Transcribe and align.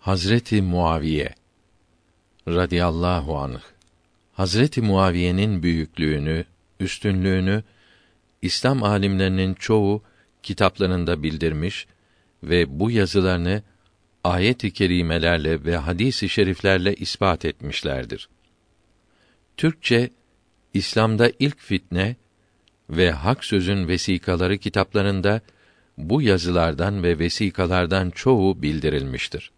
Hazreti 0.00 0.62
Muaviye 0.62 1.34
radıyallahu 2.48 3.38
anh 3.38 3.60
Hazreti 4.32 4.80
Muaviye'nin 4.82 5.62
büyüklüğünü, 5.62 6.44
üstünlüğünü 6.80 7.62
İslam 8.42 8.82
alimlerinin 8.82 9.54
çoğu 9.54 10.02
kitaplarında 10.42 11.22
bildirmiş 11.22 11.86
ve 12.42 12.80
bu 12.80 12.90
yazılarını 12.90 13.62
ayet-i 14.24 14.72
kerimelerle 14.72 15.64
ve 15.64 15.76
hadis-i 15.76 16.28
şeriflerle 16.28 16.94
ispat 16.94 17.44
etmişlerdir. 17.44 18.28
Türkçe 19.56 20.10
İslam'da 20.74 21.32
ilk 21.38 21.58
fitne 21.58 22.16
ve 22.90 23.10
hak 23.10 23.44
sözün 23.44 23.88
vesikaları 23.88 24.58
kitaplarında 24.58 25.40
bu 25.98 26.22
yazılardan 26.22 27.02
ve 27.02 27.18
vesikalardan 27.18 28.10
çoğu 28.10 28.62
bildirilmiştir. 28.62 29.50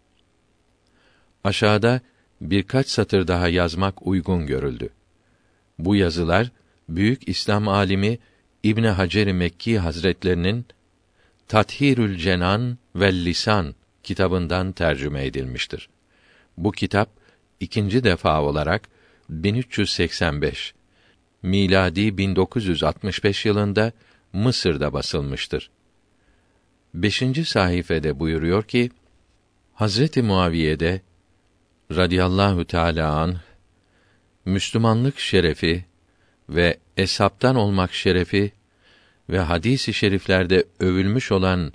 Aşağıda 1.43 2.01
birkaç 2.41 2.87
satır 2.87 3.27
daha 3.27 3.47
yazmak 3.47 4.07
uygun 4.07 4.45
görüldü. 4.45 4.89
Bu 5.79 5.95
yazılar 5.95 6.51
büyük 6.89 7.27
İslam 7.27 7.67
alimi 7.67 8.19
İbn 8.63 8.83
Hacer 8.83 9.31
Mekki 9.31 9.79
Hazretlerinin 9.79 10.65
Tathirül 11.47 12.17
Cenan 12.17 12.77
ve 12.95 13.13
Lisan 13.13 13.75
kitabından 14.03 14.71
tercüme 14.71 15.25
edilmiştir. 15.25 15.89
Bu 16.57 16.71
kitap 16.71 17.09
ikinci 17.59 18.03
defa 18.03 18.41
olarak 18.41 18.89
1385 19.29 20.73
miladi 21.43 22.17
1965 22.17 23.45
yılında 23.45 23.91
Mısır'da 24.33 24.93
basılmıştır. 24.93 25.69
Beşinci 26.93 27.45
sayfede 27.45 28.19
buyuruyor 28.19 28.63
ki 28.63 28.91
Hazreti 29.73 30.21
Muaviye'de 30.21 31.01
radıyallahu 31.95 32.65
teala 32.65 33.19
an 33.19 33.35
Müslümanlık 34.45 35.19
şerefi 35.19 35.85
ve 36.49 36.77
esaptan 36.97 37.55
olmak 37.55 37.93
şerefi 37.93 38.51
ve 39.29 39.39
hadisi 39.39 39.93
şeriflerde 39.93 40.65
övülmüş 40.79 41.31
olan 41.31 41.73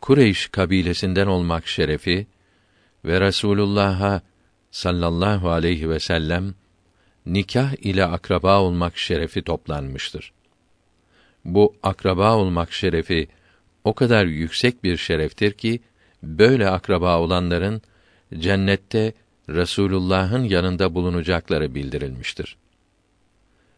Kureyş 0.00 0.48
kabilesinden 0.48 1.26
olmak 1.26 1.66
şerefi 1.66 2.26
ve 3.04 3.20
Resulullah'a 3.20 4.22
sallallahu 4.70 5.50
aleyhi 5.50 5.90
ve 5.90 6.00
sellem 6.00 6.54
nikah 7.26 7.72
ile 7.84 8.04
akraba 8.04 8.60
olmak 8.60 8.98
şerefi 8.98 9.42
toplanmıştır. 9.42 10.32
Bu 11.44 11.76
akraba 11.82 12.36
olmak 12.36 12.72
şerefi 12.72 13.28
o 13.84 13.94
kadar 13.94 14.26
yüksek 14.26 14.84
bir 14.84 14.96
şereftir 14.96 15.52
ki 15.52 15.80
böyle 16.22 16.68
akraba 16.68 17.18
olanların 17.18 17.82
cennette 18.38 19.12
Resulullah'ın 19.54 20.44
yanında 20.44 20.94
bulunacakları 20.94 21.74
bildirilmiştir. 21.74 22.56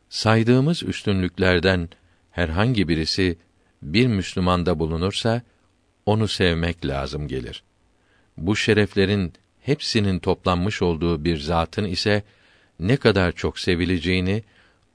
Saydığımız 0.08 0.83
üstünlüklerden 0.83 1.89
herhangi 2.30 2.89
birisi 2.89 3.39
bir 3.83 4.06
Müslümanda 4.06 4.78
bulunursa 4.78 5.42
onu 6.06 6.28
sevmek 6.28 6.86
lazım 6.86 7.28
gelir. 7.28 7.62
Bu 8.36 8.56
şereflerin 8.56 9.33
hepsinin 9.61 10.19
toplanmış 10.19 10.83
olduğu 10.83 11.25
bir 11.25 11.36
zatın 11.36 11.84
ise 11.84 12.22
ne 12.80 12.97
kadar 12.97 13.33
çok 13.33 13.58
sevileceğini 13.58 14.42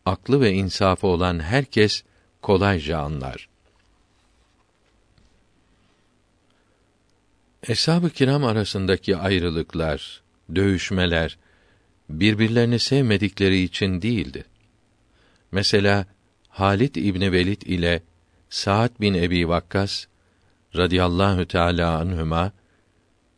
aklı 0.06 0.42
ve 0.42 0.52
insafı 0.52 1.08
olan 1.08 1.40
herkes 1.40 2.04
kolayca 2.42 3.00
anlar. 3.00 3.50
Eshab-ı 7.64 8.10
kiram 8.10 8.44
arasındaki 8.44 9.18
ayrılıklar, 9.18 10.22
dövüşmeler 10.56 11.38
birbirlerini 12.10 12.80
sevmedikleri 12.80 13.62
için 13.62 14.02
değildi. 14.02 14.46
Mesela 15.52 16.06
Halit 16.50 16.98
İbni 16.98 17.32
Velid 17.32 17.62
ile 17.62 18.02
Sa'd 18.50 19.02
bin 19.02 19.14
Ebi 19.14 19.48
Vakkas 19.48 20.06
radıyallahu 20.76 21.46
teala 21.46 21.98
anhuma 21.98 22.52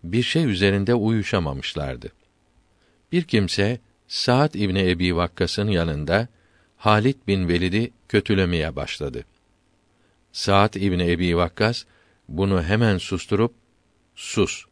bir 0.04 0.24
şey 0.24 0.46
üzerinde 0.46 0.94
uyuşamamışlardı. 0.94 2.12
Bir 3.12 3.24
kimse 3.24 3.80
Sa'd 4.08 4.54
İbni 4.54 4.90
Ebi 4.90 5.16
Vakkas'ın 5.16 5.68
yanında 5.68 6.28
Halit 6.78 7.28
bin 7.28 7.48
Velid'i 7.48 7.92
kötülemeye 8.10 8.76
başladı. 8.76 9.26
Sa'd 10.32 10.74
İbni 10.74 11.12
Ebi 11.12 11.38
Vakkas 11.38 11.84
bunu 12.30 12.64
hemen 12.64 12.98
susturup 12.98 13.54
sus. 14.16 14.66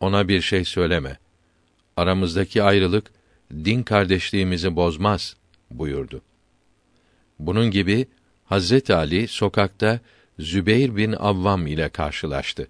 Ona 0.00 0.28
bir 0.28 0.40
şey 0.40 0.64
söyleme. 0.64 1.18
Aramızdaki 1.98 2.62
ayrılık 2.62 3.10
din 3.52 3.82
kardeşliğimizi 3.82 4.76
bozmaz 4.76 5.36
buyurdu. 5.70 6.22
Bunun 7.38 7.70
gibi 7.70 8.06
Hazret 8.44 8.90
Ali 8.90 9.28
sokakta 9.28 10.00
Zübeyr 10.38 10.96
bin 10.96 11.12
Avvam 11.12 11.66
ile 11.66 11.88
karşılaştı. 11.88 12.68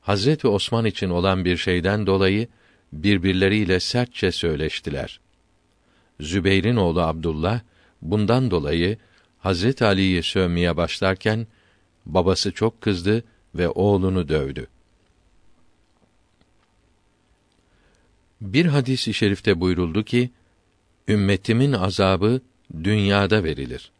Hazreti 0.00 0.48
Osman 0.48 0.84
için 0.84 1.10
olan 1.10 1.44
bir 1.44 1.56
şeyden 1.56 2.06
dolayı 2.06 2.48
birbirleriyle 2.92 3.80
sertçe 3.80 4.32
söyleştiler. 4.32 5.20
Zübeyr'in 6.20 6.76
oğlu 6.76 7.00
Abdullah 7.00 7.60
bundan 8.02 8.50
dolayı 8.50 8.98
Hazret 9.38 9.82
Ali'yi 9.82 10.22
sövmeye 10.22 10.76
başlarken 10.76 11.46
babası 12.06 12.52
çok 12.52 12.80
kızdı 12.80 13.24
ve 13.54 13.68
oğlunu 13.68 14.28
dövdü. 14.28 14.66
Bir 18.40 18.66
hadis-i 18.66 19.14
şerifte 19.14 19.60
buyuruldu 19.60 20.04
ki, 20.04 20.30
ümmetimin 21.08 21.72
azabı 21.72 22.40
dünyada 22.84 23.44
verilir. 23.44 23.90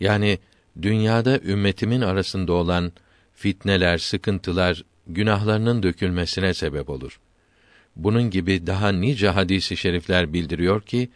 Yani 0.00 0.38
dünyada 0.82 1.40
ümmetimin 1.40 2.00
arasında 2.00 2.52
olan 2.52 2.92
fitneler, 3.34 3.98
sıkıntılar, 3.98 4.84
günahlarının 5.06 5.82
dökülmesine 5.82 6.54
sebep 6.54 6.90
olur. 6.90 7.20
Bunun 7.96 8.30
gibi 8.30 8.66
daha 8.66 8.88
nice 8.88 9.28
hadisi 9.28 9.76
şerifler 9.76 10.32
bildiriyor 10.32 10.82
ki 10.82 11.08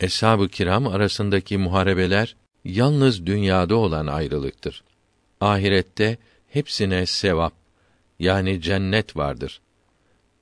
eshab-ı 0.00 0.48
kiram 0.48 0.86
arasındaki 0.86 1.58
muharebeler 1.58 2.36
yalnız 2.64 3.26
dünyada 3.26 3.76
olan 3.76 4.06
ayrılıktır. 4.06 4.82
Ahirette 5.40 6.18
hepsine 6.48 7.06
sevap 7.06 7.52
yani 8.18 8.60
cennet 8.60 9.16
vardır. 9.16 9.60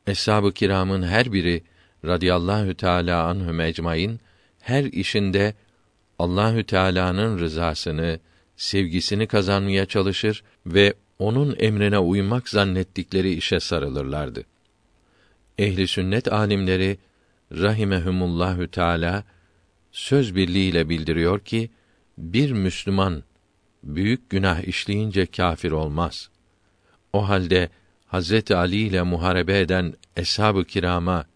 Eshab-ı 0.06 0.52
kiramın 0.52 1.02
her 1.02 1.32
biri 1.32 1.62
radıyallahu 2.04 2.74
teala 2.74 3.24
anhum 3.24 3.60
ecmaîn 3.60 4.20
her 4.60 4.84
işinde 4.84 5.54
Allahü 6.18 6.64
Teala'nın 6.64 7.38
rızasını, 7.38 8.20
sevgisini 8.56 9.26
kazanmaya 9.26 9.86
çalışır 9.86 10.42
ve 10.66 10.94
onun 11.18 11.56
emrine 11.58 11.98
uymak 11.98 12.48
zannettikleri 12.48 13.34
işe 13.34 13.60
sarılırlardı. 13.60 14.44
Ehli 15.58 15.88
sünnet 15.88 16.32
alimleri 16.32 16.98
rahimehumullahü 17.52 18.68
teala 18.68 19.24
söz 19.92 20.34
birliğiyle 20.34 20.88
bildiriyor 20.88 21.40
ki 21.40 21.70
bir 22.18 22.52
Müslüman 22.52 23.22
büyük 23.84 24.30
günah 24.30 24.60
işleyince 24.60 25.26
kafir 25.26 25.70
olmaz. 25.70 26.30
O 27.12 27.28
halde 27.28 27.68
Hazreti 28.14 28.56
Ali 28.56 28.76
ile 28.76 29.02
muharebe 29.02 29.60
eden 29.60 29.94
eshab-ı 30.16 30.64
kirama 30.64 31.26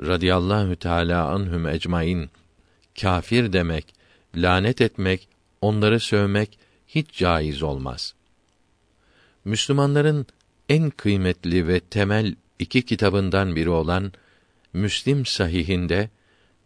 radıyallahu 0.00 0.76
teala 0.76 1.28
anhum 1.28 1.68
ecmaîn 1.68 2.30
kafir 3.00 3.52
demek, 3.52 3.94
lanet 4.34 4.80
etmek, 4.80 5.28
onları 5.60 6.00
sövmek 6.00 6.58
hiç 6.88 7.12
caiz 7.12 7.62
olmaz. 7.62 8.14
Müslümanların 9.44 10.26
en 10.68 10.90
kıymetli 10.90 11.68
ve 11.68 11.80
temel 11.80 12.34
iki 12.58 12.82
kitabından 12.82 13.56
biri 13.56 13.70
olan 13.70 14.12
Müslim 14.72 15.26
sahihinde 15.26 16.10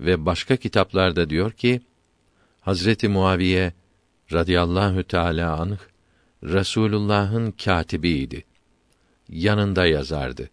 ve 0.01 0.27
başka 0.27 0.57
kitaplarda 0.57 1.31
diyor 1.31 1.53
ki 1.53 1.81
Hazreti 2.61 3.09
Muaviye 3.09 3.73
radıyallahu 4.33 5.03
teala 5.05 5.61
anh 5.61 5.79
Resulullah'ın 6.43 7.51
katibiydi. 7.51 8.54
Yanında 9.29 9.87
yazardı. 9.87 10.51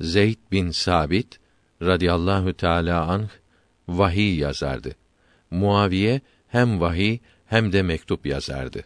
Zeyd 0.00 0.38
bin 0.52 0.70
Sabit 0.70 1.38
radıyallahu 1.82 2.52
teala 2.54 3.06
anh 3.06 3.28
vahiy 3.88 4.38
yazardı. 4.38 4.94
Muaviye 5.50 6.20
hem 6.48 6.80
vahiy 6.80 7.18
hem 7.46 7.72
de 7.72 7.82
mektup 7.82 8.26
yazardı. 8.26 8.84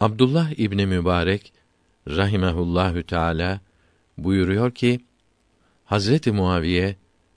Abdullah 0.00 0.58
İbni 0.58 0.86
Mübarek 0.86 1.52
rahimehullahü 2.08 3.02
teala 3.02 3.60
buyuruyor 4.18 4.70
ki 4.70 5.00
Hazreti 5.84 6.32
Muaviye 6.32 6.96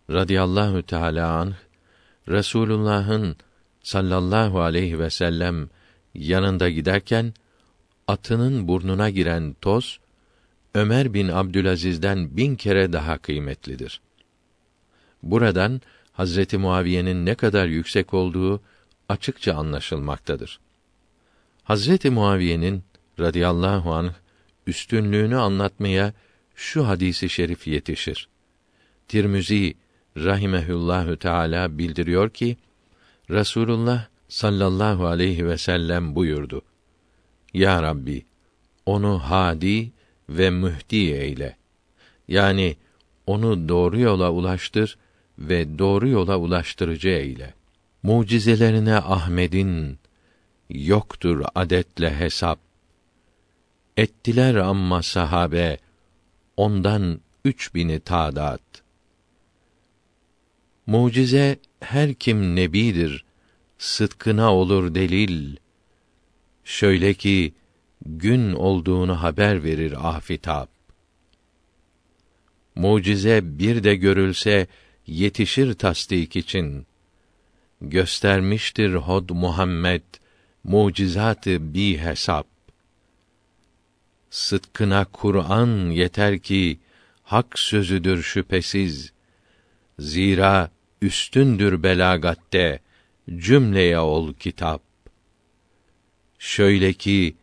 radıyallahu 0.10 0.84
teala 0.84 1.32
anh 1.32 1.54
Resulullah'ın 2.30 3.38
sallallahu 3.84 4.62
aleyhi 4.62 5.00
ve 5.00 5.10
sellem 5.10 5.70
yanında 6.14 6.70
giderken 6.70 7.34
atının 8.08 8.68
burnuna 8.68 9.10
giren 9.10 9.56
toz 9.62 10.00
Ömer 10.78 11.14
bin 11.14 11.28
Abdülaziz'den 11.28 12.38
bin 12.38 12.56
kere 12.56 12.94
daha 12.94 13.18
kıymetlidir. 13.18 14.02
Buradan 15.24 15.82
Hazreti 16.12 16.58
Muaviye'nin 16.58 17.26
ne 17.26 17.36
kadar 17.36 17.66
yüksek 17.68 18.14
olduğu 18.14 18.62
açıkça 19.10 19.54
anlaşılmaktadır. 19.54 20.60
Hazreti 21.64 22.10
Muaviye'nin 22.10 22.84
radıyallahu 23.20 23.94
anh 23.94 24.14
üstünlüğünü 24.68 25.38
anlatmaya 25.38 26.14
şu 26.56 26.88
hadisi 26.88 27.30
şerif 27.30 27.68
yetişir. 27.68 28.30
Tirmizi 29.08 29.74
rahimehullahü 30.18 31.18
teala 31.18 31.78
bildiriyor 31.78 32.30
ki 32.30 32.58
Rasulullah 33.32 34.08
sallallahu 34.28 35.06
aleyhi 35.06 35.48
ve 35.48 35.58
sellem 35.58 36.16
buyurdu. 36.16 36.62
Ya 37.54 37.84
Rabbi, 37.84 38.26
onu 38.86 39.20
hadi 39.20 39.92
ve 40.30 40.50
mühdi 40.50 40.96
eyle. 40.96 41.58
Yani 42.28 42.76
onu 43.28 43.70
doğru 43.70 44.00
yola 44.00 44.32
ulaştır 44.32 44.98
ve 45.40 45.80
doğru 45.80 46.08
yola 46.08 46.38
ulaştırıcı 46.38 47.10
eyle. 47.10 47.54
Mucizelerine 48.04 48.96
Ahmed'in 48.96 50.00
yoktur 50.70 51.46
adetle 51.56 52.20
hesap. 52.20 52.60
Ettiler 53.98 54.56
amma 54.56 55.04
sahabe 55.04 55.78
ondan 56.58 57.22
üç 57.46 57.76
bini 57.76 58.00
tadat. 58.00 58.62
Mucize 60.88 61.60
her 61.80 62.14
kim 62.14 62.56
nebidir, 62.56 63.26
sıdkına 63.78 64.54
olur 64.54 64.96
delil. 64.96 65.56
Şöyle 66.64 67.14
ki 67.14 67.54
gün 68.06 68.54
olduğunu 68.54 69.22
haber 69.22 69.64
verir 69.64 70.16
afitap. 70.16 70.70
Mucize 72.76 73.42
bir 73.44 73.84
de 73.84 73.96
görülse 73.96 74.68
yetişir 75.08 75.74
tasdik 75.74 76.36
için. 76.36 76.86
Göstermiştir 77.82 78.94
hod 78.94 79.30
Muhammed 79.30 80.04
mucizatı 80.64 81.74
bi 81.74 81.98
hesap. 81.98 82.48
Sıdkına 84.30 85.06
Kur'an 85.06 85.90
yeter 85.90 86.40
ki 86.40 86.80
hak 87.24 87.60
sözüdür 87.60 88.24
şüphesiz. 88.24 89.14
Zira 90.00 90.72
üstündür 91.02 91.84
belagatte 91.84 92.80
cümleye 93.36 94.00
ol 94.00 94.34
kitap. 94.34 94.82
Şöyle 96.40 96.94
ki 96.94 97.36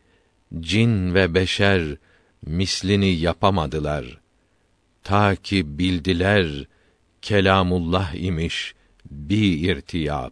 cin 0.59 1.13
ve 1.13 1.33
beşer 1.33 1.97
mislini 2.45 3.09
yapamadılar. 3.15 4.19
Ta 5.03 5.35
ki 5.35 5.79
bildiler 5.79 6.67
kelamullah 7.21 8.13
imiş 8.13 8.75
bi 9.11 9.37
irtiyab. 9.37 10.31